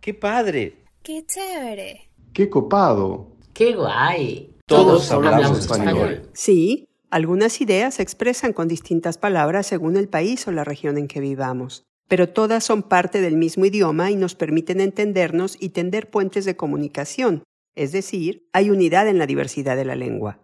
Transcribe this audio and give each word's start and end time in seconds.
¡Qué 0.00 0.14
padre! 0.14 0.78
¡Qué 1.02 1.26
chévere! 1.26 2.08
¡Qué 2.32 2.48
copado! 2.48 3.36
¡Qué 3.52 3.74
guay! 3.74 4.56
Todos, 4.64 5.10
hablamos, 5.10 5.58
español. 5.58 6.22
Sí, 6.32 6.88
algunas 7.10 7.60
ideas 7.60 7.96
se 7.96 8.02
expresan 8.02 8.54
con 8.54 8.66
distintas 8.66 9.18
palabras 9.18 9.66
según 9.66 9.98
el 9.98 10.08
país 10.08 10.48
o 10.48 10.52
la 10.52 10.64
región 10.64 10.96
en 10.96 11.06
que 11.06 11.20
vivamos, 11.20 11.82
pero 12.08 12.30
todas 12.30 12.64
son 12.64 12.82
parte 12.82 13.20
del 13.20 13.36
mismo 13.36 13.66
idioma 13.66 14.10
y 14.10 14.16
nos 14.16 14.34
permiten 14.34 14.80
entendernos 14.80 15.58
y 15.60 15.70
tender 15.70 16.08
puentes 16.08 16.46
de 16.46 16.56
comunicación, 16.56 17.42
es 17.74 17.92
decir, 17.92 18.48
hay 18.54 18.70
unidad 18.70 19.06
en 19.06 19.18
la 19.18 19.26
diversidad 19.26 19.76
de 19.76 19.84
la 19.84 19.96
lengua. 19.96 20.38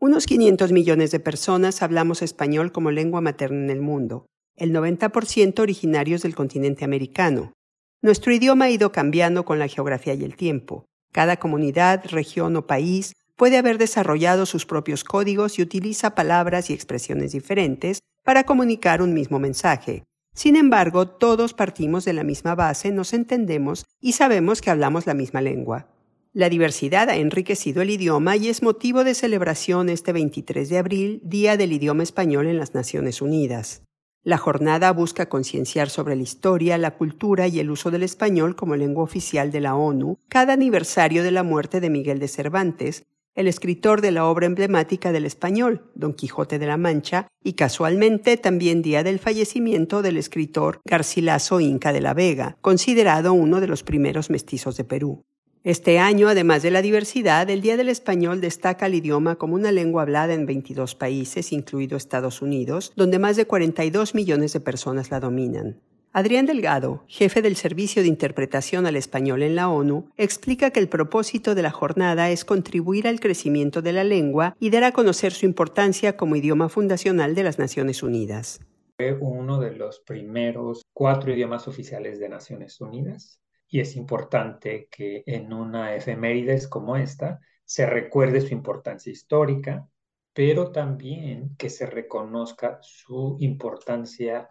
Unos 0.00 0.26
500 0.26 0.70
millones 0.70 1.12
de 1.12 1.20
personas 1.20 1.80
hablamos 1.80 2.20
español 2.20 2.72
como 2.72 2.90
lengua 2.90 3.22
materna 3.22 3.64
en 3.64 3.70
el 3.70 3.80
mundo, 3.80 4.26
el 4.54 4.74
90% 4.74 5.60
originarios 5.60 6.20
del 6.20 6.34
continente 6.34 6.84
americano. 6.84 7.54
Nuestro 8.00 8.32
idioma 8.32 8.66
ha 8.66 8.70
ido 8.70 8.92
cambiando 8.92 9.44
con 9.44 9.58
la 9.58 9.66
geografía 9.66 10.14
y 10.14 10.22
el 10.22 10.36
tiempo. 10.36 10.86
Cada 11.10 11.38
comunidad, 11.38 12.04
región 12.10 12.54
o 12.54 12.66
país 12.66 13.14
puede 13.34 13.56
haber 13.56 13.76
desarrollado 13.76 14.46
sus 14.46 14.66
propios 14.66 15.02
códigos 15.02 15.58
y 15.58 15.62
utiliza 15.62 16.14
palabras 16.14 16.70
y 16.70 16.74
expresiones 16.74 17.32
diferentes 17.32 17.98
para 18.22 18.44
comunicar 18.44 19.02
un 19.02 19.14
mismo 19.14 19.40
mensaje. 19.40 20.04
Sin 20.32 20.54
embargo, 20.54 21.08
todos 21.08 21.54
partimos 21.54 22.04
de 22.04 22.12
la 22.12 22.22
misma 22.22 22.54
base, 22.54 22.92
nos 22.92 23.12
entendemos 23.12 23.84
y 24.00 24.12
sabemos 24.12 24.60
que 24.60 24.70
hablamos 24.70 25.06
la 25.06 25.14
misma 25.14 25.40
lengua. 25.40 25.88
La 26.32 26.48
diversidad 26.48 27.08
ha 27.08 27.16
enriquecido 27.16 27.82
el 27.82 27.90
idioma 27.90 28.36
y 28.36 28.48
es 28.48 28.62
motivo 28.62 29.02
de 29.02 29.14
celebración 29.14 29.88
este 29.88 30.12
23 30.12 30.68
de 30.68 30.78
abril, 30.78 31.20
Día 31.24 31.56
del 31.56 31.72
Idioma 31.72 32.04
Español 32.04 32.46
en 32.46 32.58
las 32.58 32.74
Naciones 32.74 33.20
Unidas. 33.22 33.82
La 34.24 34.36
jornada 34.36 34.92
busca 34.92 35.28
concienciar 35.28 35.90
sobre 35.90 36.16
la 36.16 36.22
historia, 36.22 36.76
la 36.76 36.96
cultura 36.96 37.46
y 37.46 37.60
el 37.60 37.70
uso 37.70 37.90
del 37.90 38.02
español 38.02 38.56
como 38.56 38.76
lengua 38.76 39.04
oficial 39.04 39.52
de 39.52 39.60
la 39.60 39.76
ONU 39.76 40.18
cada 40.28 40.52
aniversario 40.52 41.22
de 41.22 41.30
la 41.30 41.44
muerte 41.44 41.80
de 41.80 41.88
Miguel 41.88 42.18
de 42.18 42.28
Cervantes, 42.28 43.04
el 43.38 43.46
escritor 43.46 44.00
de 44.00 44.10
la 44.10 44.26
obra 44.26 44.46
emblemática 44.46 45.12
del 45.12 45.24
español, 45.24 45.88
Don 45.94 46.12
Quijote 46.12 46.58
de 46.58 46.66
la 46.66 46.76
Mancha, 46.76 47.28
y 47.44 47.52
casualmente 47.52 48.36
también 48.36 48.82
día 48.82 49.04
del 49.04 49.20
fallecimiento 49.20 50.02
del 50.02 50.16
escritor 50.16 50.80
Garcilaso 50.84 51.60
Inca 51.60 51.92
de 51.92 52.00
la 52.00 52.14
Vega, 52.14 52.56
considerado 52.60 53.32
uno 53.32 53.60
de 53.60 53.68
los 53.68 53.84
primeros 53.84 54.28
mestizos 54.28 54.76
de 54.76 54.82
Perú. 54.82 55.22
Este 55.64 55.98
año, 55.98 56.28
además 56.28 56.62
de 56.62 56.70
la 56.70 56.82
diversidad, 56.82 57.50
el 57.50 57.62
Día 57.62 57.76
del 57.76 57.88
Español 57.88 58.40
destaca 58.40 58.86
el 58.86 58.94
idioma 58.94 59.34
como 59.36 59.56
una 59.56 59.72
lengua 59.72 60.02
hablada 60.02 60.32
en 60.32 60.46
22 60.46 60.94
países, 60.94 61.52
incluido 61.52 61.96
Estados 61.96 62.42
Unidos, 62.42 62.92
donde 62.94 63.18
más 63.18 63.36
de 63.36 63.46
42 63.46 64.14
millones 64.14 64.52
de 64.52 64.60
personas 64.60 65.10
la 65.10 65.18
dominan. 65.18 65.80
Adrián 66.12 66.46
Delgado, 66.46 67.02
jefe 67.08 67.42
del 67.42 67.56
Servicio 67.56 68.02
de 68.02 68.08
Interpretación 68.08 68.86
al 68.86 68.96
Español 68.96 69.42
en 69.42 69.56
la 69.56 69.68
ONU, 69.68 70.08
explica 70.16 70.70
que 70.70 70.80
el 70.80 70.88
propósito 70.88 71.54
de 71.54 71.62
la 71.62 71.70
jornada 71.70 72.30
es 72.30 72.44
contribuir 72.44 73.08
al 73.08 73.20
crecimiento 73.20 73.82
de 73.82 73.92
la 73.92 74.04
lengua 74.04 74.56
y 74.60 74.70
dar 74.70 74.84
a 74.84 74.92
conocer 74.92 75.32
su 75.32 75.44
importancia 75.44 76.16
como 76.16 76.36
idioma 76.36 76.68
fundacional 76.68 77.34
de 77.34 77.42
las 77.42 77.58
Naciones 77.58 78.02
Unidas. 78.02 78.60
Fue 78.96 79.12
uno 79.20 79.58
de 79.58 79.72
los 79.72 80.00
primeros 80.00 80.82
cuatro 80.92 81.32
idiomas 81.32 81.68
oficiales 81.68 82.18
de 82.20 82.28
Naciones 82.28 82.80
Unidas 82.80 83.40
y 83.68 83.80
es 83.80 83.96
importante 83.96 84.88
que 84.90 85.22
en 85.26 85.52
una 85.52 85.94
efemérides 85.94 86.66
como 86.68 86.96
esta 86.96 87.40
se 87.64 87.86
recuerde 87.86 88.40
su 88.40 88.54
importancia 88.54 89.12
histórica, 89.12 89.86
pero 90.32 90.72
también 90.72 91.54
que 91.56 91.68
se 91.68 91.86
reconozca 91.86 92.78
su 92.80 93.36
importancia 93.40 94.48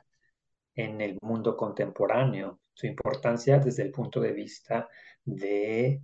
en 0.75 1.01
el 1.01 1.17
mundo 1.21 1.57
contemporáneo, 1.57 2.59
su 2.73 2.85
importancia 2.85 3.57
desde 3.57 3.83
el 3.83 3.91
punto 3.91 4.19
de 4.21 4.33
vista 4.33 4.87
de 5.25 6.01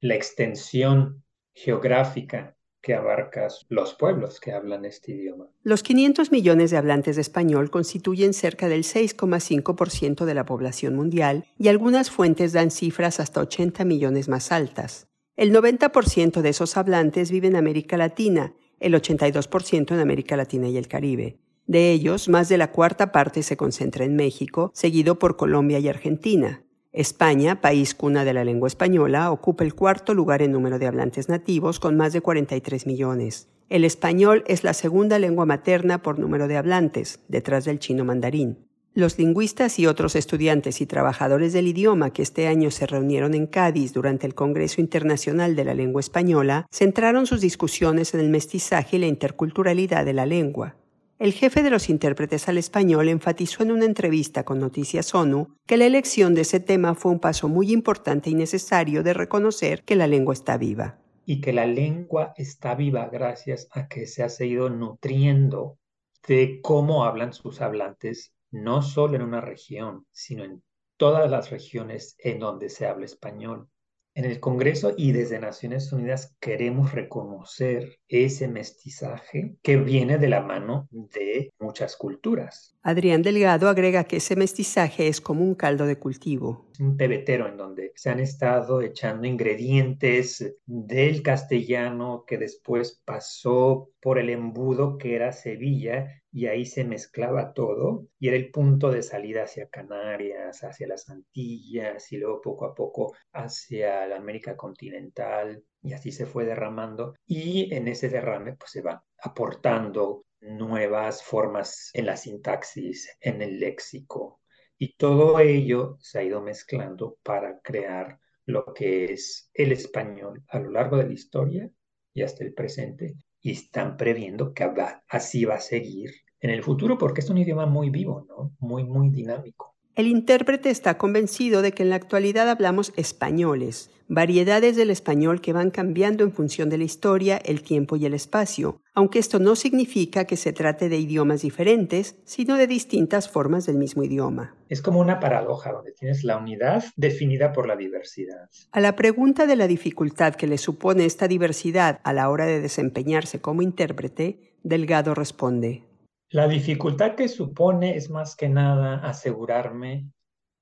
la 0.00 0.14
extensión 0.14 1.22
geográfica 1.52 2.56
que 2.84 2.94
abarca 2.94 3.48
los 3.70 3.94
pueblos 3.94 4.40
que 4.40 4.52
hablan 4.52 4.84
este 4.84 5.12
idioma. 5.12 5.46
Los 5.62 5.82
500 5.82 6.30
millones 6.30 6.70
de 6.70 6.76
hablantes 6.76 7.16
de 7.16 7.22
español 7.22 7.70
constituyen 7.70 8.34
cerca 8.34 8.68
del 8.68 8.84
6,5% 8.84 10.26
de 10.26 10.34
la 10.34 10.44
población 10.44 10.94
mundial 10.94 11.46
y 11.58 11.68
algunas 11.68 12.10
fuentes 12.10 12.52
dan 12.52 12.70
cifras 12.70 13.20
hasta 13.20 13.40
80 13.40 13.86
millones 13.86 14.28
más 14.28 14.52
altas. 14.52 15.08
El 15.34 15.52
90% 15.52 16.42
de 16.42 16.48
esos 16.50 16.76
hablantes 16.76 17.30
viven 17.30 17.52
en 17.52 17.56
América 17.56 17.96
Latina, 17.96 18.54
el 18.80 18.94
82% 18.94 19.92
en 19.92 20.00
América 20.00 20.36
Latina 20.36 20.68
y 20.68 20.76
el 20.76 20.86
Caribe. 20.86 21.38
De 21.66 21.90
ellos, 21.90 22.28
más 22.28 22.50
de 22.50 22.58
la 22.58 22.70
cuarta 22.70 23.10
parte 23.12 23.42
se 23.42 23.56
concentra 23.56 24.04
en 24.04 24.14
México, 24.14 24.70
seguido 24.74 25.18
por 25.18 25.36
Colombia 25.36 25.78
y 25.78 25.88
Argentina. 25.88 26.63
España, 26.94 27.60
país 27.60 27.92
cuna 27.92 28.24
de 28.24 28.32
la 28.32 28.44
lengua 28.44 28.68
española, 28.68 29.32
ocupa 29.32 29.64
el 29.64 29.74
cuarto 29.74 30.14
lugar 30.14 30.42
en 30.42 30.52
número 30.52 30.78
de 30.78 30.86
hablantes 30.86 31.28
nativos 31.28 31.80
con 31.80 31.96
más 31.96 32.12
de 32.12 32.20
43 32.20 32.86
millones. 32.86 33.48
El 33.68 33.84
español 33.84 34.44
es 34.46 34.62
la 34.62 34.74
segunda 34.74 35.18
lengua 35.18 35.44
materna 35.44 36.02
por 36.02 36.20
número 36.20 36.46
de 36.46 36.56
hablantes, 36.56 37.18
detrás 37.26 37.64
del 37.64 37.80
chino 37.80 38.04
mandarín. 38.04 38.58
Los 38.94 39.18
lingüistas 39.18 39.80
y 39.80 39.88
otros 39.88 40.14
estudiantes 40.14 40.80
y 40.80 40.86
trabajadores 40.86 41.52
del 41.52 41.66
idioma 41.66 42.12
que 42.12 42.22
este 42.22 42.46
año 42.46 42.70
se 42.70 42.86
reunieron 42.86 43.34
en 43.34 43.48
Cádiz 43.48 43.92
durante 43.92 44.28
el 44.28 44.36
Congreso 44.36 44.80
Internacional 44.80 45.56
de 45.56 45.64
la 45.64 45.74
Lengua 45.74 45.98
Española 45.98 46.68
centraron 46.70 47.26
sus 47.26 47.40
discusiones 47.40 48.14
en 48.14 48.20
el 48.20 48.28
mestizaje 48.28 48.98
y 48.98 49.00
la 49.00 49.08
interculturalidad 49.08 50.04
de 50.04 50.12
la 50.12 50.26
lengua. 50.26 50.76
El 51.20 51.32
jefe 51.32 51.62
de 51.62 51.70
los 51.70 51.90
intérpretes 51.90 52.48
al 52.48 52.58
español 52.58 53.08
enfatizó 53.08 53.62
en 53.62 53.70
una 53.70 53.84
entrevista 53.84 54.44
con 54.44 54.58
Noticias 54.58 55.14
ONU 55.14 55.56
que 55.64 55.76
la 55.76 55.86
elección 55.86 56.34
de 56.34 56.40
ese 56.40 56.58
tema 56.58 56.96
fue 56.96 57.12
un 57.12 57.20
paso 57.20 57.48
muy 57.48 57.72
importante 57.72 58.30
y 58.30 58.34
necesario 58.34 59.04
de 59.04 59.14
reconocer 59.14 59.84
que 59.84 59.94
la 59.94 60.08
lengua 60.08 60.34
está 60.34 60.56
viva. 60.56 60.98
Y 61.24 61.40
que 61.40 61.52
la 61.52 61.66
lengua 61.66 62.34
está 62.36 62.74
viva 62.74 63.08
gracias 63.12 63.68
a 63.70 63.86
que 63.86 64.08
se 64.08 64.24
ha 64.24 64.28
seguido 64.28 64.70
nutriendo 64.70 65.78
de 66.26 66.60
cómo 66.60 67.04
hablan 67.04 67.32
sus 67.32 67.60
hablantes, 67.60 68.34
no 68.50 68.82
solo 68.82 69.14
en 69.14 69.22
una 69.22 69.40
región, 69.40 70.06
sino 70.10 70.42
en 70.42 70.64
todas 70.96 71.30
las 71.30 71.48
regiones 71.50 72.16
en 72.18 72.40
donde 72.40 72.68
se 72.68 72.86
habla 72.86 73.04
español. 73.04 73.68
En 74.16 74.24
el 74.24 74.38
Congreso 74.38 74.94
y 74.96 75.10
desde 75.10 75.40
Naciones 75.40 75.92
Unidas 75.92 76.36
queremos 76.38 76.92
reconocer 76.92 77.98
ese 78.06 78.46
mestizaje 78.46 79.56
que 79.60 79.76
viene 79.76 80.18
de 80.18 80.28
la 80.28 80.40
mano 80.40 80.88
de 80.92 81.52
muchas 81.58 81.96
culturas. 81.96 82.73
Adrián 82.86 83.22
Delgado 83.22 83.70
agrega 83.70 84.04
que 84.04 84.18
ese 84.18 84.36
mestizaje 84.36 85.08
es 85.08 85.22
como 85.22 85.42
un 85.42 85.54
caldo 85.54 85.86
de 85.86 85.98
cultivo. 85.98 86.66
Un 86.78 86.98
pebetero 86.98 87.48
en 87.48 87.56
donde 87.56 87.92
se 87.94 88.10
han 88.10 88.20
estado 88.20 88.82
echando 88.82 89.26
ingredientes 89.26 90.54
del 90.66 91.22
castellano 91.22 92.24
que 92.26 92.36
después 92.36 93.00
pasó 93.06 93.88
por 94.02 94.18
el 94.18 94.28
embudo 94.28 94.98
que 94.98 95.14
era 95.14 95.32
Sevilla 95.32 96.22
y 96.30 96.46
ahí 96.46 96.66
se 96.66 96.84
mezclaba 96.84 97.54
todo 97.54 98.08
y 98.18 98.28
era 98.28 98.36
el 98.36 98.50
punto 98.50 98.90
de 98.90 99.02
salida 99.02 99.44
hacia 99.44 99.70
Canarias, 99.70 100.62
hacia 100.62 100.86
las 100.86 101.08
Antillas 101.08 102.12
y 102.12 102.18
luego 102.18 102.42
poco 102.42 102.66
a 102.66 102.74
poco 102.74 103.14
hacia 103.32 104.06
la 104.06 104.16
América 104.16 104.58
continental 104.58 105.64
y 105.82 105.94
así 105.94 106.12
se 106.12 106.26
fue 106.26 106.44
derramando 106.44 107.14
y 107.26 107.72
en 107.74 107.88
ese 107.88 108.10
derrame 108.10 108.56
pues 108.56 108.72
se 108.72 108.82
van 108.82 109.00
aportando 109.22 110.23
nuevas 110.44 111.22
formas 111.22 111.90
en 111.94 112.06
la 112.06 112.16
sintaxis, 112.16 113.10
en 113.20 113.42
el 113.42 113.58
léxico 113.60 114.40
y 114.78 114.96
todo 114.96 115.38
ello 115.40 115.96
se 116.00 116.18
ha 116.18 116.22
ido 116.22 116.40
mezclando 116.42 117.18
para 117.22 117.60
crear 117.60 118.18
lo 118.46 118.74
que 118.74 119.12
es 119.12 119.50
el 119.54 119.72
español 119.72 120.42
a 120.48 120.58
lo 120.58 120.70
largo 120.70 120.96
de 120.96 121.06
la 121.06 121.12
historia 121.12 121.70
y 122.12 122.22
hasta 122.22 122.44
el 122.44 122.54
presente 122.54 123.14
y 123.40 123.52
están 123.52 123.96
previendo 123.96 124.52
que 124.52 124.70
así 125.08 125.44
va 125.44 125.56
a 125.56 125.60
seguir 125.60 126.10
en 126.40 126.50
el 126.50 126.62
futuro 126.62 126.98
porque 126.98 127.20
es 127.20 127.30
un 127.30 127.38
idioma 127.38 127.66
muy 127.66 127.90
vivo, 127.90 128.26
¿no? 128.28 128.54
Muy, 128.58 128.84
muy 128.84 129.10
dinámico. 129.10 129.73
El 129.96 130.08
intérprete 130.08 130.70
está 130.70 130.98
convencido 130.98 131.62
de 131.62 131.70
que 131.70 131.84
en 131.84 131.90
la 131.90 131.94
actualidad 131.94 132.50
hablamos 132.50 132.92
españoles, 132.96 133.92
variedades 134.08 134.74
del 134.74 134.90
español 134.90 135.40
que 135.40 135.52
van 135.52 135.70
cambiando 135.70 136.24
en 136.24 136.32
función 136.32 136.68
de 136.68 136.78
la 136.78 136.84
historia, 136.84 137.36
el 137.36 137.62
tiempo 137.62 137.94
y 137.94 138.04
el 138.04 138.12
espacio, 138.12 138.80
aunque 138.92 139.20
esto 139.20 139.38
no 139.38 139.54
significa 139.54 140.24
que 140.24 140.36
se 140.36 140.52
trate 140.52 140.88
de 140.88 140.98
idiomas 140.98 141.42
diferentes, 141.42 142.16
sino 142.24 142.56
de 142.56 142.66
distintas 142.66 143.28
formas 143.28 143.66
del 143.66 143.76
mismo 143.76 144.02
idioma. 144.02 144.56
Es 144.68 144.82
como 144.82 144.98
una 144.98 145.20
paradoja 145.20 145.70
donde 145.70 145.92
tienes 145.92 146.24
la 146.24 146.38
unidad 146.38 146.82
definida 146.96 147.52
por 147.52 147.68
la 147.68 147.76
diversidad. 147.76 148.50
A 148.72 148.80
la 148.80 148.96
pregunta 148.96 149.46
de 149.46 149.54
la 149.54 149.68
dificultad 149.68 150.34
que 150.34 150.48
le 150.48 150.58
supone 150.58 151.04
esta 151.04 151.28
diversidad 151.28 152.00
a 152.02 152.12
la 152.12 152.30
hora 152.30 152.46
de 152.46 152.60
desempeñarse 152.60 153.40
como 153.40 153.62
intérprete, 153.62 154.40
Delgado 154.64 155.14
responde, 155.14 155.84
la 156.34 156.48
dificultad 156.48 157.14
que 157.14 157.28
supone 157.28 157.96
es 157.96 158.10
más 158.10 158.34
que 158.34 158.48
nada 158.48 158.96
asegurarme 159.06 160.10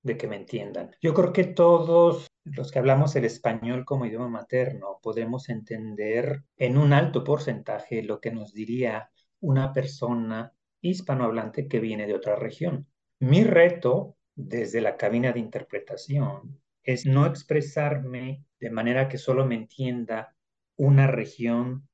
de 0.03 0.19
que 0.19 0.27
me 0.27 0.37
entiendan. 0.37 0.95
Yo 1.01 1.15
creo 1.15 1.33
que 1.33 1.45
todos 1.45 2.27
los 2.45 2.71
que 2.71 2.79
hablamos 2.79 3.17
el 3.17 3.25
español 3.25 3.87
como 3.87 4.05
idioma 4.05 4.29
materno 4.29 4.99
podemos 5.03 5.49
entender 5.49 6.45
en 6.59 6.77
un 6.77 6.93
alto 6.93 7.25
porcentaje 7.25 8.03
lo 8.03 8.21
que 8.21 8.31
nos 8.31 8.53
diría 8.53 9.11
una 9.41 9.73
persona 9.73 10.53
hispanohablante 10.83 11.69
que 11.69 11.81
viene 11.81 12.07
de 12.07 12.17
otra 12.17 12.37
región. 12.37 12.87
Mi 13.19 13.43
reto 13.43 14.19
desde 14.35 14.83
la 14.83 14.99
cabina 14.99 15.33
de 15.33 15.41
interpretación 15.41 16.61
es 16.83 17.07
no 17.07 17.25
expresarme 17.25 18.45
de 18.61 18.69
manera 18.69 19.09
que 19.09 19.17
solo 19.17 19.47
me 19.47 19.55
entienda 19.55 20.37
una 20.77 21.07
región 21.07 21.89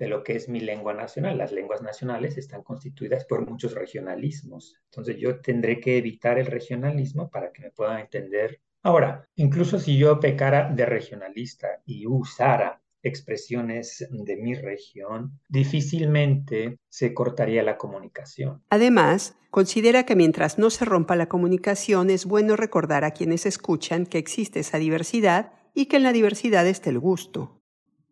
de 0.00 0.08
lo 0.08 0.24
que 0.24 0.34
es 0.34 0.48
mi 0.48 0.60
lengua 0.60 0.94
nacional. 0.94 1.36
Las 1.36 1.52
lenguas 1.52 1.82
nacionales 1.82 2.38
están 2.38 2.62
constituidas 2.62 3.26
por 3.26 3.48
muchos 3.48 3.74
regionalismos. 3.74 4.80
Entonces 4.86 5.18
yo 5.18 5.40
tendré 5.40 5.78
que 5.78 5.98
evitar 5.98 6.38
el 6.38 6.46
regionalismo 6.46 7.30
para 7.30 7.52
que 7.52 7.62
me 7.62 7.70
puedan 7.70 8.00
entender. 8.00 8.60
Ahora, 8.82 9.28
incluso 9.36 9.78
si 9.78 9.98
yo 9.98 10.18
pecara 10.18 10.72
de 10.72 10.86
regionalista 10.86 11.82
y 11.84 12.06
usara 12.06 12.80
expresiones 13.02 14.06
de 14.10 14.36
mi 14.36 14.54
región, 14.54 15.38
difícilmente 15.48 16.78
se 16.88 17.12
cortaría 17.12 17.62
la 17.62 17.76
comunicación. 17.76 18.62
Además, 18.70 19.36
considera 19.50 20.04
que 20.06 20.16
mientras 20.16 20.58
no 20.58 20.70
se 20.70 20.86
rompa 20.86 21.14
la 21.14 21.28
comunicación 21.28 22.08
es 22.08 22.24
bueno 22.24 22.56
recordar 22.56 23.04
a 23.04 23.10
quienes 23.10 23.44
escuchan 23.44 24.06
que 24.06 24.16
existe 24.16 24.60
esa 24.60 24.78
diversidad 24.78 25.52
y 25.74 25.86
que 25.86 25.96
en 25.96 26.04
la 26.04 26.12
diversidad 26.12 26.66
está 26.66 26.88
el 26.88 26.98
gusto. 26.98 27.59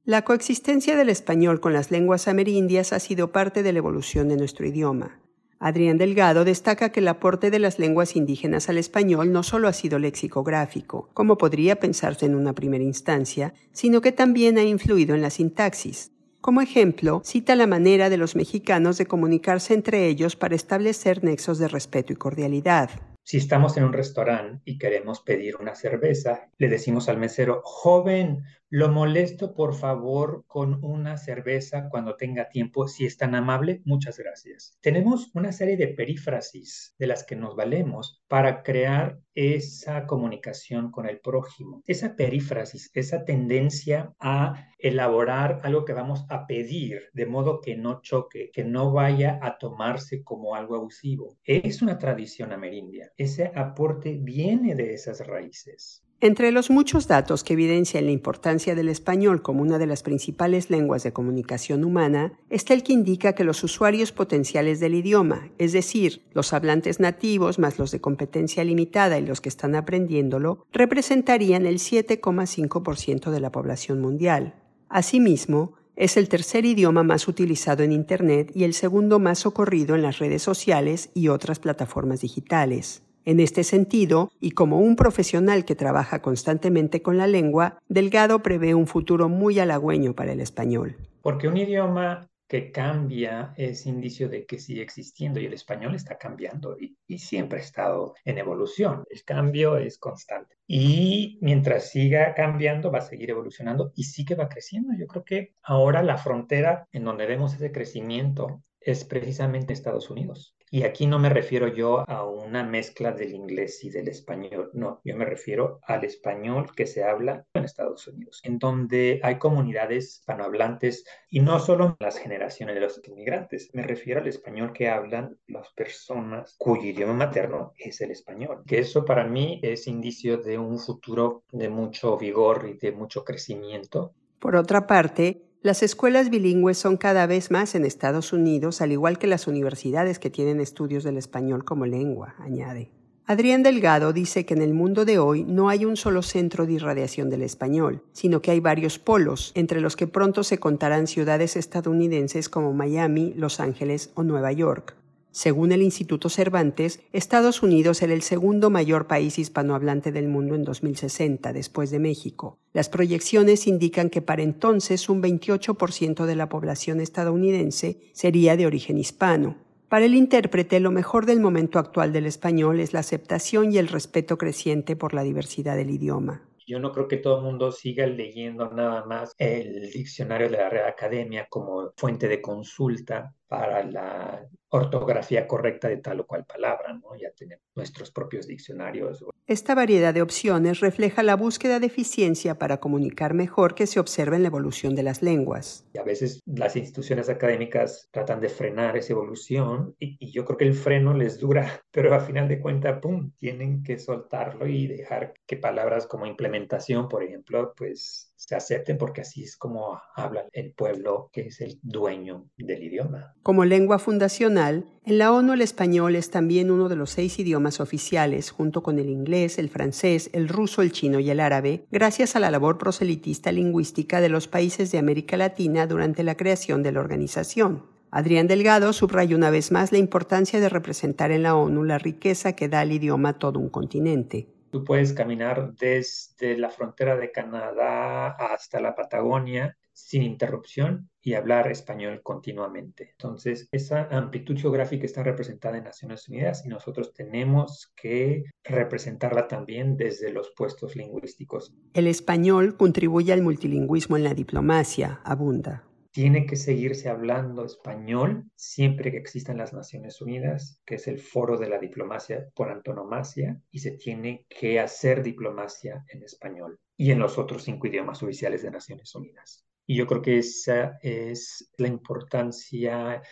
La 0.09 0.23
coexistencia 0.23 0.97
del 0.97 1.11
español 1.11 1.61
con 1.61 1.75
las 1.75 1.91
lenguas 1.91 2.29
amerindias 2.29 2.95
ha 2.95 2.99
sido 2.99 3.31
parte 3.31 3.63
de 3.63 3.75
la 3.75 3.81
evolución 3.81 4.31
de 4.31 4.39
nuestro 4.39 4.67
idioma. 4.67 5.21
Adrián 5.59 5.99
Delgado 5.99 6.47
destaca 6.47 6.93
que 6.93 7.01
el 7.01 7.09
aporte 7.09 7.51
de 7.51 7.59
las 7.59 7.79
lenguas 7.79 8.17
indígenas 8.17 8.71
al 8.71 8.79
español 8.79 9.33
no 9.33 9.43
solo 9.43 9.69
ha 9.69 9.75
sido 9.75 9.99
lexicográfico, 9.99 11.11
como 11.13 11.37
podría 11.37 11.79
pensarse 11.79 12.25
en 12.25 12.37
una 12.37 12.55
primera 12.55 12.85
instancia, 12.85 13.53
sino 13.73 14.01
que 14.01 14.13
también 14.13 14.57
ha 14.57 14.63
influido 14.63 15.15
en 15.15 15.21
la 15.21 15.29
sintaxis. 15.29 16.11
Como 16.41 16.63
ejemplo, 16.63 17.21
cita 17.23 17.55
la 17.55 17.67
manera 17.67 18.09
de 18.09 18.17
los 18.17 18.35
mexicanos 18.35 18.97
de 18.97 19.05
comunicarse 19.05 19.75
entre 19.75 20.07
ellos 20.07 20.37
para 20.37 20.55
establecer 20.55 21.23
nexos 21.23 21.59
de 21.59 21.69
respeto 21.69 22.15
y 22.15 22.17
cordialidad. 22.17 22.89
Si 23.29 23.37
estamos 23.37 23.77
en 23.77 23.85
un 23.85 23.93
restaurante 23.93 24.63
y 24.65 24.79
queremos 24.79 25.21
pedir 25.21 25.57
una 25.57 25.75
cerveza, 25.75 26.49
le 26.57 26.69
decimos 26.69 27.11
al 27.11 27.19
mesero, 27.19 27.61
joven, 27.63 28.45
lo 28.71 28.91
molesto 28.91 29.55
por 29.55 29.75
favor 29.75 30.45
con 30.47 30.85
una 30.85 31.17
cerveza 31.17 31.89
cuando 31.89 32.17
tenga 32.17 32.51
tiempo, 32.51 32.87
si 32.87 33.07
es 33.07 33.17
tan 33.17 33.35
amable, 33.35 33.81
muchas 33.85 34.19
gracias. 34.19 34.77
Tenemos 34.83 35.31
una 35.35 35.53
serie 35.53 35.79
de 35.79 35.89
perífrasis 35.89 36.95
de 36.99 37.07
las 37.07 37.25
que 37.25 37.35
nos 37.35 37.57
valemos 37.57 38.23
para 38.29 38.63
crear 38.63 39.19
esa 39.35 40.07
comunicación 40.07 40.91
con 40.91 41.09
el 41.09 41.21
prójimo. 41.21 41.83
Esa 41.87 42.15
perífrasis, 42.15 42.91
esa 42.93 43.25
tendencia 43.25 44.13
a 44.21 44.67
elaborar 44.79 45.61
algo 45.63 45.85
que 45.85 45.95
vamos 45.95 46.27
a 46.29 46.47
pedir 46.47 47.09
de 47.15 47.25
modo 47.25 47.61
que 47.61 47.75
no 47.77 48.03
choque, 48.03 48.51
que 48.53 48.65
no 48.65 48.93
vaya 48.93 49.39
a 49.43 49.57
tomarse 49.57 50.23
como 50.23 50.55
algo 50.55 50.77
abusivo. 50.77 51.39
Es 51.43 51.81
una 51.81 51.99
tradición 51.99 52.53
amerindia. 52.53 53.11
Ese 53.17 53.51
aporte 53.55 54.19
viene 54.21 54.75
de 54.75 54.93
esas 54.93 55.27
raíces. 55.27 56.05
Entre 56.21 56.51
los 56.51 56.69
muchos 56.69 57.07
datos 57.07 57.45
que 57.45 57.53
evidencian 57.53 58.07
la 58.07 58.11
importancia 58.11 58.75
del 58.75 58.89
español 58.89 59.41
como 59.41 59.63
una 59.63 59.79
de 59.79 59.87
las 59.87 60.03
principales 60.03 60.69
lenguas 60.69 61.05
de 61.05 61.13
comunicación 61.13 61.85
humana, 61.85 62.33
está 62.51 62.75
el 62.75 62.83
que 62.83 62.93
indica 62.93 63.35
que 63.35 63.45
los 63.45 63.63
usuarios 63.63 64.11
potenciales 64.11 64.81
del 64.81 64.97
idioma, 64.97 65.53
es 65.59 65.73
decir, 65.73 66.23
los 66.33 66.53
hablantes 66.53 66.99
nativos 66.99 67.61
más 67.61 67.79
los 67.79 67.93
de 67.93 68.01
competencia 68.01 68.65
limitada 68.65 69.17
y 69.21 69.27
los 69.27 69.41
que 69.41 69.49
están 69.49 69.77
aprendiéndolo, 69.77 70.67
representarían 70.73 71.67
el 71.67 71.79
7,5% 71.79 73.31
de 73.31 73.41
la 73.41 73.53
población 73.53 74.01
mundial. 74.01 74.57
Asimismo, 74.89 75.75
es 75.95 76.17
el 76.17 76.29
tercer 76.29 76.65
idioma 76.65 77.05
más 77.05 77.29
utilizado 77.29 77.85
en 77.85 77.93
Internet 77.93 78.51
y 78.57 78.65
el 78.65 78.75
segundo 78.75 79.21
más 79.21 79.39
socorrido 79.39 79.95
en 79.95 80.03
las 80.03 80.19
redes 80.19 80.43
sociales 80.43 81.11
y 81.15 81.29
otras 81.29 81.61
plataformas 81.61 82.23
digitales. 82.23 83.03
En 83.25 83.41
este 83.41 83.65
sentido, 83.65 84.31
y 84.41 84.53
como 84.53 84.79
un 84.79 84.97
profesional 84.97 85.65
que 85.65 85.75
trabaja 85.75 86.23
constantemente 86.23 87.03
con 87.03 87.19
la 87.19 87.27
lengua, 87.27 87.79
Delgado 87.89 88.43
prevé 88.43 88.75
un 88.75 88.87
futuro 88.87 89.29
muy 89.29 89.59
halagüeño 89.59 90.15
para 90.15 90.33
el 90.33 90.41
español. 90.41 90.97
Porque 91.23 91.49
un 91.49 91.57
idioma 91.57 92.29
que 92.49 92.73
cambia 92.73 93.53
es 93.57 93.85
indicio 93.85 94.29
de 94.29 94.47
que 94.47 94.59
sigue 94.59 94.81
existiendo 94.81 95.39
y 95.39 95.45
el 95.45 95.53
español 95.53 95.95
está 95.95 96.17
cambiando 96.17 96.79
y, 96.81 96.97
y, 97.07 97.19
siempre 97.19 97.59
ha 97.59 97.63
estado 97.63 98.15
en 98.25 98.39
evolución. 98.39 99.05
El 99.11 99.23
cambio 99.23 99.77
es 99.77 99.99
constante. 99.99 100.57
Y 100.67 101.39
mientras 101.43 101.91
siga 101.91 102.35
cambiando, 102.35 102.91
va 102.91 102.99
a 102.99 103.03
seguir 103.03 103.31
evolucionando 103.31 103.93
y 103.95 104.05
sí 104.05 104.25
que 104.25 104.35
va 104.35 104.49
creciendo. 104.49 104.95
Yo 104.99 105.07
creo 105.07 105.25
que 105.25 105.53
ahora 105.63 106.03
la 106.03 106.17
frontera 106.17 106.89
en 106.91 107.05
donde 107.05 107.27
vemos 107.27 107.55
ese 107.55 107.71
crecimiento 107.71 108.63
es 108.91 109.05
precisamente 109.05 109.73
Estados 109.73 110.11
Unidos. 110.11 110.55
Y 110.71 110.83
aquí 110.83 111.07
no 111.07 111.19
me 111.19 111.29
refiero 111.31 111.69
yo 111.69 112.09
a 112.09 112.25
una 112.25 112.63
mezcla 112.63 113.13
del 113.13 113.35
inglés 113.35 113.83
y 113.85 113.91
del 113.91 114.09
español, 114.09 114.71
no, 114.75 115.01
yo 115.05 115.17
me 115.17 115.25
refiero 115.25 115.81
al 115.83 116.05
español 116.05 116.75
que 116.75 116.87
se 116.87 117.05
habla 117.05 117.47
en 117.55 117.65
Estados 117.65 118.07
Unidos, 118.07 118.41
en 118.45 118.59
donde 118.59 119.21
hay 119.23 119.39
comunidades 119.39 120.19
hispanohablantes 120.19 121.05
y 121.31 121.41
no 121.41 121.59
solo 121.59 121.97
las 122.01 122.19
generaciones 122.19 122.75
de 122.75 122.81
los 122.83 123.01
inmigrantes, 123.07 123.71
me 123.73 123.83
refiero 123.83 124.21
al 124.21 124.29
español 124.29 124.73
que 124.73 124.89
hablan 124.89 125.39
las 125.47 125.69
personas 125.73 126.55
cuyo 126.59 126.83
idioma 126.83 127.15
materno 127.15 127.73
es 127.79 128.01
el 128.03 128.11
español, 128.11 128.63
que 128.67 128.79
eso 128.79 129.05
para 129.05 129.25
mí 129.25 129.61
es 129.63 129.87
indicio 129.87 130.37
de 130.39 130.59
un 130.59 130.79
futuro 130.79 131.45
de 131.51 131.69
mucho 131.71 132.19
vigor 132.19 132.67
y 132.69 132.79
de 132.79 132.93
mucho 132.93 133.25
crecimiento. 133.25 134.13
Por 134.39 134.55
otra 134.55 134.87
parte, 134.87 135.48
las 135.61 135.83
escuelas 135.83 136.31
bilingües 136.31 136.79
son 136.79 136.97
cada 136.97 137.27
vez 137.27 137.51
más 137.51 137.75
en 137.75 137.85
Estados 137.85 138.33
Unidos, 138.33 138.81
al 138.81 138.93
igual 138.93 139.19
que 139.19 139.27
las 139.27 139.49
universidades 139.49 140.21
que 140.21 140.31
tienen 140.31 140.61
estudios 140.61 141.03
del 141.03 141.19
español 141.19 141.65
como 141.65 141.85
lengua, 141.85 142.37
añade. 142.39 142.93
Adrián 143.27 143.65
Delgado 143.65 144.13
dice 144.13 144.47
que 144.47 144.55
en 144.55 144.63
el 144.63 144.73
mundo 144.73 145.05
de 145.05 145.19
hoy 145.19 145.43
no 145.43 145.69
hay 145.69 145.85
un 145.85 145.97
solo 145.97 146.23
centro 146.23 146.65
de 146.65 146.75
irradiación 146.75 147.29
del 147.29 147.43
español, 147.43 148.03
sino 148.13 148.41
que 148.41 148.53
hay 148.53 148.61
varios 148.61 149.01
polos, 149.01 149.51
entre 149.57 149.81
los 149.81 149.97
que 149.97 150.07
pronto 150.07 150.45
se 150.45 150.59
contarán 150.59 151.09
ciudades 151.09 151.57
estadounidenses 151.57 152.49
como 152.49 152.73
Miami, 152.73 153.35
Los 153.37 153.59
Ángeles 153.59 154.13
o 154.15 154.23
Nueva 154.23 154.53
York. 154.53 154.95
Según 155.31 155.73
el 155.73 155.83
Instituto 155.83 156.29
Cervantes, 156.29 157.01
Estados 157.13 157.63
Unidos 157.63 158.03
era 158.03 158.13
el 158.13 158.23
segundo 158.23 158.71
mayor 158.71 159.07
país 159.07 159.39
hispanohablante 159.39 160.11
del 160.11 160.29
mundo 160.29 160.55
en 160.55 160.65
2060, 160.65 161.53
después 161.53 161.91
de 161.91 161.99
México. 161.99 162.59
Las 162.73 162.89
proyecciones 162.89 163.67
indican 163.67 164.11
que 164.11 164.23
para 164.23 164.43
entonces 164.43 165.09
un 165.09 165.23
28% 165.23 166.25
de 166.25 166.37
la 166.37 166.49
población 166.49 167.01
estadounidense 167.01 168.01
sería 168.13 168.57
de 168.57 168.67
origen 168.67 168.99
hispano. 168.99 169.57
Para 169.89 170.07
el 170.07 170.15
intérprete, 170.15 170.81
lo 170.81 170.91
mejor 170.91 171.25
del 171.25 171.41
momento 171.41 171.79
actual 171.79 172.13
del 172.13 172.27
español 172.27 172.81
es 172.81 172.93
la 172.93 173.01
aceptación 173.01 173.73
y 173.73 173.79
el 173.79 173.89
respeto 173.89 174.37
creciente 174.37 174.97
por 174.97 175.15
la 175.15 175.23
diversidad 175.23 175.77
del 175.77 175.91
idioma. 175.91 176.43
Yo 176.67 176.79
no 176.79 176.93
creo 176.93 177.09
que 177.09 177.17
todo 177.17 177.39
el 177.39 177.45
mundo 177.45 177.73
siga 177.73 178.07
leyendo 178.07 178.71
nada 178.71 179.07
más 179.07 179.33
el 179.39 179.91
diccionario 179.91 180.51
de 180.51 180.59
la 180.59 180.69
Real 180.69 180.89
Academia 180.89 181.47
como 181.49 181.93
fuente 181.97 182.29
de 182.29 182.43
consulta 182.43 183.35
para 183.49 183.83
la 183.83 184.47
ortografía 184.71 185.47
correcta 185.47 185.89
de 185.89 185.97
tal 185.97 186.21
o 186.21 186.27
cual 186.27 186.45
palabra, 186.45 186.93
¿no? 186.93 187.17
Ya 187.17 187.31
tenemos 187.31 187.65
nuestros 187.75 188.11
propios 188.11 188.47
diccionarios. 188.47 189.25
Esta 189.47 189.75
variedad 189.75 190.13
de 190.13 190.21
opciones 190.21 190.81
refleja 190.81 191.23
la 191.23 191.37
búsqueda 191.37 191.81
de 191.81 191.87
eficiencia 191.87 192.59
para 192.59 192.79
comunicar 192.79 193.33
mejor 193.33 193.75
que 193.75 193.87
se 193.87 193.99
observa 193.99 194.37
en 194.37 194.43
la 194.43 194.49
evolución 194.49 194.95
de 194.95 195.03
las 195.03 195.23
lenguas. 195.23 195.87
Y 195.95 195.99
a 195.99 196.05
veces 196.05 196.43
las 196.45 196.77
instituciones 196.77 197.31
académicas 197.31 198.09
tratan 198.11 198.41
de 198.41 198.51
frenar 198.51 198.97
esa 198.99 199.15
evolución 199.15 199.97
y, 199.99 200.19
y 200.21 200.33
yo 200.33 200.45
creo 200.45 200.59
que 200.59 200.67
el 200.67 200.75
freno 200.75 201.15
les 201.15 201.39
dura, 201.39 201.83
pero 201.91 202.15
a 202.15 202.21
final 202.21 202.47
de 202.49 202.61
cuentas, 202.61 203.01
¡pum!, 203.01 203.33
tienen 203.39 203.83
que 203.83 203.99
soltarlo 203.99 204.67
y 204.67 204.87
dejar 204.87 205.33
que 205.47 205.57
palabras 205.57 206.07
como 206.07 206.27
implementación, 206.27 207.09
por 207.09 207.23
ejemplo, 207.23 207.73
pues 207.75 208.28
se 208.39 208.55
acepten 208.55 208.99
porque 208.99 209.23
así 209.23 209.43
es 209.43 209.57
como 209.57 210.01
habla 210.15 210.47
el 210.53 210.73
pueblo 210.73 211.29
que 211.33 211.49
es 211.49 211.61
el 211.61 211.81
dueño 211.83 212.47
del 212.57 212.85
idioma. 212.85 213.35
Como 213.43 213.65
lengua 213.65 213.99
fundacional, 213.99 214.87
en 215.05 215.19
la 215.19 215.33
ONU 215.33 215.55
el 215.55 215.61
español 215.61 216.15
es 216.15 216.31
también 216.31 216.71
uno 216.71 216.89
de 216.89 216.95
los 216.95 217.11
seis 217.11 217.39
idiomas 217.41 217.81
oficiales, 217.81 218.53
junto 218.53 218.85
con 218.85 219.01
el 219.01 219.09
inglés, 219.09 219.59
el 219.59 219.69
francés, 219.69 220.31
el 220.33 220.49
ruso, 220.49 220.83
el 220.83 220.93
chino 220.93 221.19
y 221.19 221.31
el 221.31 221.41
árabe, 221.41 221.85
gracias 221.91 222.37
a 222.37 222.41
la 222.41 222.53
labor 222.53 222.79
proselitista 222.79 223.51
lingüística 223.51 224.21
de 224.21 224.29
los 224.29 224.47
países 224.47 224.93
de 224.93 224.99
América 224.99 225.37
Latina 225.37 225.89
durante 225.89 226.23
la 226.23 226.37
creación 226.37 226.85
de 226.85 226.93
la 226.93 227.01
organización. 227.01 227.87
Adrián 228.13 228.47
Delgado 228.47 228.93
subraya 228.93 229.35
una 229.35 229.51
vez 229.51 229.73
más 229.73 229.91
la 229.91 229.99
importancia 229.99 230.61
de 230.61 230.69
representar 230.69 231.33
en 231.33 231.43
la 231.43 231.57
ONU 231.57 231.83
la 231.83 231.99
riqueza 231.99 232.55
que 232.55 232.69
da 232.69 232.81
al 232.81 232.93
idioma 232.93 233.31
a 233.31 233.39
todo 233.39 233.59
un 233.59 233.69
continente. 233.69 234.49
Tú 234.71 234.85
puedes 234.85 235.13
caminar 235.13 235.75
desde 235.75 236.57
la 236.59 236.71
frontera 236.71 237.17
de 237.17 237.33
Canadá 237.33 238.29
hasta 238.29 238.81
la 238.81 238.95
Patagonia 238.95 239.77
sin 239.93 240.23
interrupción 240.23 241.11
y 241.21 241.35
hablar 241.35 241.71
español 241.71 242.21
continuamente. 242.23 243.11
Entonces, 243.11 243.69
esa 243.73 244.09
amplitud 244.11 244.57
geográfica 244.57 245.05
está 245.05 245.25
representada 245.25 245.77
en 245.77 245.85
Naciones 245.85 246.29
Unidas 246.29 246.65
y 246.65 246.69
nosotros 246.69 247.13
tenemos 247.13 247.93
que 247.97 248.45
representarla 248.63 249.49
también 249.49 249.97
desde 249.97 250.33
los 250.33 250.53
puestos 250.57 250.95
lingüísticos. 250.95 251.75
El 251.95 252.07
español 252.07 252.77
contribuye 252.77 253.33
al 253.33 253.43
multilingüismo 253.43 254.17
en 254.17 254.25
la 254.25 254.35
diplomacia, 254.35 255.21
abunda. 255.25 255.88
Tiene 256.11 256.47
que 256.47 256.57
seguirse 256.57 257.09
hablando 257.09 257.65
español 257.65 258.45
siempre 258.57 259.11
que 259.11 259.19
existan 259.19 259.59
las 259.59 259.73
Naciones 259.73 260.21
Unidas, 260.21 260.81
que 260.85 260.97
es 260.97 261.07
el 261.07 261.19
foro 261.19 261.59
de 261.59 261.69
la 261.69 261.79
diplomacia 261.79 262.49
por 262.55 262.71
antonomasia, 262.71 263.61
y 263.71 263.81
se 263.81 263.93
tiene 263.93 264.47
que 264.49 264.81
hacer 264.81 265.23
diplomacia 265.23 266.05
en 266.09 266.23
español 266.23 266.81
y 266.97 267.11
en 267.11 267.19
los 267.19 267.39
otros 267.39 267.65
cinco 267.65 267.87
idiomas 267.87 268.23
oficiales 268.23 268.63
de 268.63 268.71
Naciones 268.71 269.15
Unidas. 269.15 269.67
Y 269.87 269.97
yo 269.97 270.07
creo 270.07 270.23
que 270.23 270.39
esa 270.39 270.99
es 271.03 271.71
la 271.79 271.89
importancia 271.89 273.23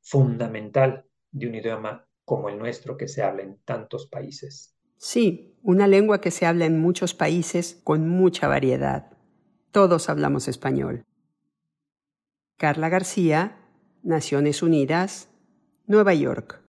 fundamental 0.00 1.04
de 1.30 1.48
un 1.48 1.54
idioma 1.54 2.06
como 2.24 2.48
el 2.48 2.58
nuestro 2.58 2.96
que 2.96 3.08
se 3.08 3.22
habla 3.22 3.42
en 3.42 3.58
tantos 3.64 4.06
países. 4.06 4.74
Sí, 4.96 5.54
una 5.62 5.86
lengua 5.86 6.20
que 6.20 6.30
se 6.30 6.46
habla 6.46 6.66
en 6.66 6.80
muchos 6.80 7.14
países 7.14 7.80
con 7.84 8.08
mucha 8.08 8.48
variedad. 8.48 9.12
Todos 9.70 10.08
hablamos 10.08 10.48
español. 10.48 11.04
Carla 12.58 12.88
García, 12.88 13.56
Naciones 14.02 14.64
Unidas, 14.64 15.28
Nueva 15.86 16.12
York. 16.12 16.60